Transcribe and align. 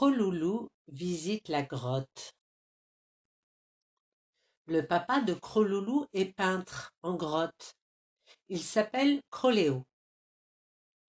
Croloulou 0.00 0.70
visite 0.88 1.48
la 1.48 1.62
grotte. 1.62 2.32
Le 4.64 4.80
papa 4.86 5.20
de 5.20 5.34
Croloulou 5.34 6.06
est 6.14 6.34
peintre 6.34 6.94
en 7.02 7.16
grotte. 7.16 7.74
Il 8.48 8.62
s'appelle 8.62 9.20
Croléo. 9.28 9.84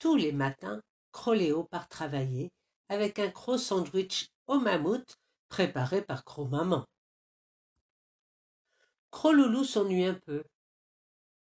Tous 0.00 0.16
les 0.16 0.32
matins, 0.32 0.80
Croléo 1.12 1.62
part 1.62 1.86
travailler 1.86 2.50
avec 2.88 3.20
un 3.20 3.30
croc 3.30 3.60
sandwich 3.60 4.26
au 4.48 4.58
mammouth 4.58 5.14
préparé 5.48 6.02
par 6.02 6.24
Cro-Maman. 6.24 6.84
Croloulou 9.12 9.62
s'ennuie 9.62 10.06
un 10.06 10.18
peu. 10.26 10.42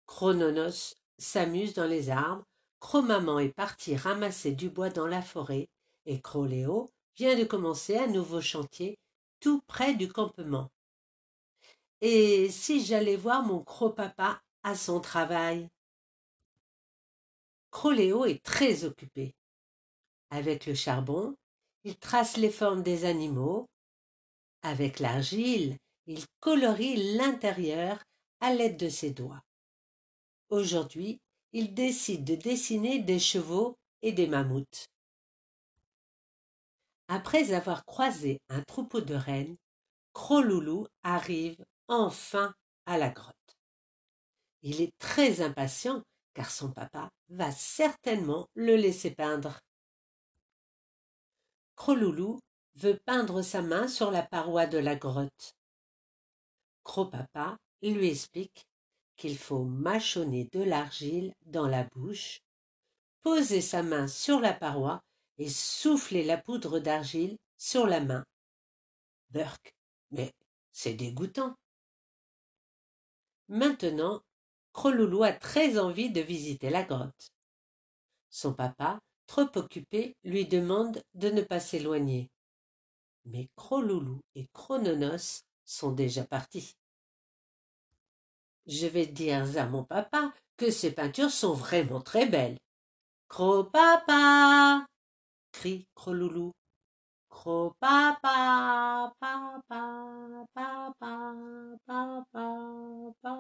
Crononos 0.05 0.93
s'amuse 1.17 1.73
dans 1.73 1.87
les 1.87 2.11
arbres. 2.11 2.45
Cro-Maman 2.79 3.39
est 3.39 3.55
partie 3.55 3.95
ramasser 3.95 4.51
du 4.51 4.69
bois 4.69 4.91
dans 4.91 5.07
la 5.07 5.23
forêt 5.23 5.67
et 6.05 6.21
Croléo 6.21 6.91
de 7.19 7.43
commencer 7.43 7.97
un 7.97 8.07
nouveau 8.07 8.39
chantier 8.39 8.97
tout 9.41 9.61
près 9.67 9.93
du 9.93 10.07
campement. 10.07 10.69
Et 12.01 12.49
si 12.49 12.83
j'allais 12.83 13.17
voir 13.17 13.43
mon 13.43 13.61
Cro-Papa 13.61 14.41
à 14.63 14.75
son 14.75 15.01
travail? 15.01 15.67
Croléo 17.71 18.23
est 18.25 18.41
très 18.41 18.85
occupé. 18.85 19.35
Avec 20.29 20.65
le 20.65 20.73
charbon, 20.73 21.35
il 21.83 21.97
trace 21.97 22.37
les 22.37 22.51
formes 22.51 22.83
des 22.83 23.03
animaux. 23.03 23.67
Avec 24.61 24.99
l'argile, 24.99 25.77
il 26.07 26.23
colorie 26.39 27.15
l'intérieur 27.17 28.01
à 28.39 28.53
l'aide 28.53 28.77
de 28.77 28.89
ses 28.89 29.11
doigts. 29.11 29.43
Aujourd'hui, 30.49 31.19
il 31.51 31.73
décide 31.73 32.23
de 32.23 32.35
dessiner 32.35 32.99
des 32.99 33.19
chevaux 33.19 33.77
et 34.01 34.13
des 34.13 34.27
mammouths. 34.27 34.87
Après 37.11 37.53
avoir 37.53 37.85
croisé 37.85 38.39
un 38.49 38.61
troupeau 38.61 39.01
de 39.01 39.15
rennes, 39.15 39.57
Croloulou 40.13 40.85
arrive 41.01 41.65
enfin 41.87 42.53
à 42.85 42.99
la 42.99 43.09
grotte. 43.09 43.35
Il 44.61 44.79
est 44.79 44.95
très 44.99 45.41
impatient 45.41 46.03
car 46.35 46.51
son 46.51 46.71
papa 46.71 47.09
va 47.29 47.51
certainement 47.51 48.47
le 48.53 48.75
laisser 48.75 49.09
peindre. 49.09 49.59
Croloulou 51.75 52.39
veut 52.75 52.99
peindre 53.03 53.41
sa 53.41 53.63
main 53.63 53.87
sur 53.87 54.11
la 54.11 54.21
paroi 54.21 54.67
de 54.67 54.77
la 54.77 54.95
grotte. 54.95 55.55
Cro-Papa 56.83 57.57
lui 57.81 58.07
explique 58.07 58.67
qu'il 59.15 59.37
faut 59.37 59.63
mâchonner 59.63 60.47
de 60.51 60.61
l'argile 60.61 61.33
dans 61.47 61.67
la 61.67 61.85
bouche, 61.85 62.41
poser 63.23 63.61
sa 63.61 63.81
main 63.81 64.07
sur 64.07 64.39
la 64.39 64.53
paroi 64.53 65.01
et 65.39 65.49
souffler 65.49 66.23
la 66.23 66.37
poudre 66.37 66.79
d'argile 66.79 67.37
sur 67.57 67.87
la 67.87 68.01
main. 68.01 68.23
Burk, 69.31 69.73
mais 70.11 70.31
c'est 70.71 70.93
dégoûtant. 70.93 71.55
Maintenant, 73.47 74.21
Croloulou 74.73 75.23
a 75.23 75.31
très 75.33 75.79
envie 75.79 76.11
de 76.11 76.21
visiter 76.21 76.69
la 76.69 76.83
grotte. 76.83 77.31
Son 78.29 78.53
papa, 78.53 78.99
trop 79.25 79.49
occupé, 79.55 80.15
lui 80.23 80.45
demande 80.45 81.01
de 81.15 81.29
ne 81.29 81.41
pas 81.41 81.59
s'éloigner. 81.59 82.29
Mais 83.25 83.49
Croloulou 83.55 84.19
et 84.35 84.47
Crononos 84.53 85.43
sont 85.65 85.91
déjà 85.91 86.23
partis. 86.23 86.75
Je 88.67 88.85
vais 88.85 89.07
dire 89.07 89.57
à 89.57 89.65
mon 89.65 89.83
papa 89.83 90.31
que 90.57 90.69
ces 90.69 90.91
peintures 90.91 91.31
sont 91.31 91.53
vraiment 91.53 92.01
très 92.01 92.27
belles. 92.27 92.59
Cro-papa 93.27 94.85
crie 95.59 95.85
Croloulou. 95.93 96.53
Cro-papa, 97.27 99.11
papa, 99.19 99.61
papa, 99.67 100.93
papa, 101.85 102.25
papa, 102.31 103.35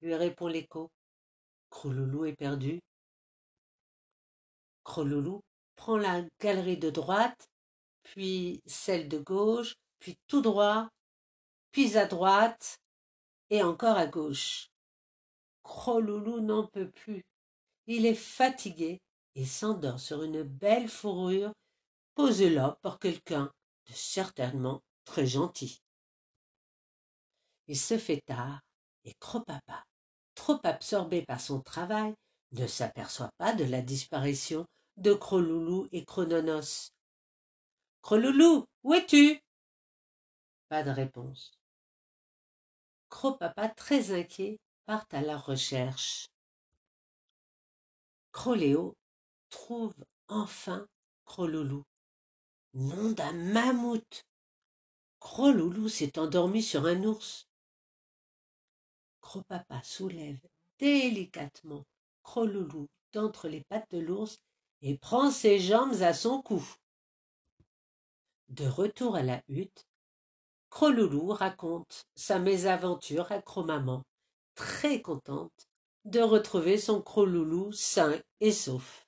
lui 0.00 0.14
répond 0.14 0.46
l'écho. 0.46 0.92
Croloulou 1.70 2.24
est 2.26 2.36
perdu. 2.36 2.78
Croloulou 4.84 5.40
prend 5.74 5.96
la 5.96 6.22
galerie 6.40 6.78
de 6.78 6.90
droite, 6.90 7.48
puis 8.04 8.60
celle 8.64 9.08
de 9.08 9.18
gauche, 9.18 9.74
puis 9.98 10.16
tout 10.28 10.40
droit, 10.40 10.88
puis 11.72 11.96
à 11.96 12.06
droite, 12.06 12.78
et 13.50 13.64
encore 13.64 13.96
à 13.96 14.06
gauche. 14.06 14.68
Croloulou 15.64 16.40
n'en 16.40 16.68
peut 16.68 16.90
plus. 16.90 17.24
Il 17.88 18.06
est 18.06 18.14
fatigué 18.14 19.00
et 19.34 19.46
s'endort 19.46 20.00
sur 20.00 20.22
une 20.22 20.42
belle 20.42 20.88
fourrure 20.88 21.52
posée 22.14 22.50
là 22.50 22.78
par 22.82 22.98
quelqu'un 22.98 23.50
de 23.86 23.92
certainement 23.92 24.82
très 25.04 25.26
gentil. 25.26 25.82
Il 27.66 27.78
se 27.78 27.98
fait 27.98 28.20
tard 28.26 28.60
et 29.04 29.14
Cro-Papa, 29.14 29.84
trop 30.34 30.60
absorbé 30.64 31.22
par 31.22 31.40
son 31.40 31.60
travail, 31.60 32.14
ne 32.52 32.66
s'aperçoit 32.66 33.30
pas 33.38 33.54
de 33.54 33.64
la 33.64 33.80
disparition 33.80 34.66
de 34.96 35.14
Croloulou 35.14 35.88
et 35.90 36.04
Crononos. 36.04 36.90
Croloulou, 38.02 38.66
où 38.82 38.94
es-tu? 38.94 39.40
Pas 40.68 40.82
de 40.82 40.90
réponse. 40.90 41.52
Cro-Papa, 43.08 43.68
très 43.68 44.18
inquiet, 44.18 44.58
part 44.86 45.06
à 45.12 45.20
la 45.20 45.36
recherche. 45.36 46.26
Croléo 48.32 48.96
trouve 49.52 49.94
enfin 50.28 50.88
Croloulou. 51.24 51.84
Nom 52.74 53.12
d'un 53.12 53.32
mammouth. 53.32 54.26
Croloulou 55.20 55.88
s'est 55.88 56.18
endormi 56.18 56.62
sur 56.62 56.86
un 56.86 57.04
ours. 57.04 57.46
Cro-Papa 59.20 59.80
soulève 59.84 60.40
délicatement 60.78 61.84
Croloulou 62.24 62.88
d'entre 63.12 63.48
les 63.48 63.62
pattes 63.62 63.90
de 63.90 63.98
l'ours 63.98 64.38
et 64.80 64.98
prend 64.98 65.30
ses 65.30 65.60
jambes 65.60 66.02
à 66.02 66.14
son 66.14 66.42
cou. 66.42 66.66
De 68.48 68.66
retour 68.66 69.14
à 69.16 69.22
la 69.22 69.42
hutte, 69.48 69.86
Croloulou 70.70 71.28
raconte 71.28 72.06
sa 72.16 72.38
mésaventure 72.38 73.30
à 73.30 73.40
Cro-Maman, 73.40 74.02
très 74.54 75.02
contente 75.02 75.68
de 76.04 76.20
retrouver 76.20 76.78
son 76.78 77.02
Croloulou 77.02 77.70
sain 77.72 78.18
et 78.40 78.52
sauf. 78.52 79.06